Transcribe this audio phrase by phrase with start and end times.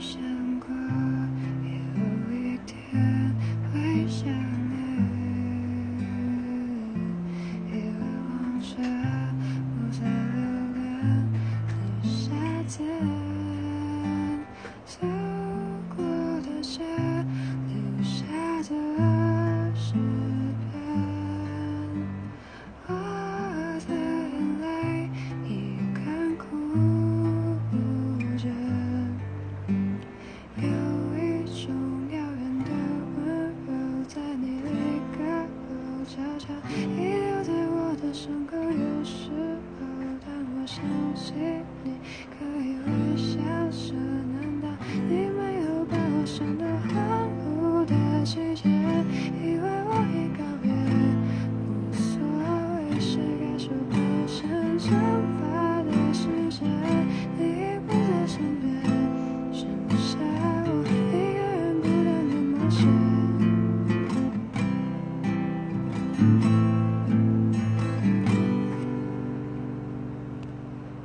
[0.00, 0.29] precious.
[36.74, 39.86] 你留在我的伤口，有时候
[40.24, 40.82] 当我想
[41.14, 41.32] 起
[41.84, 41.98] 你，
[42.38, 43.59] 可以微笑。